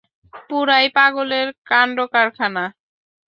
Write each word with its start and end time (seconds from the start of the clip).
পুরাই 0.47 0.85
পাগলের 0.95 1.47
কান্ডকারখানা। 1.69 2.65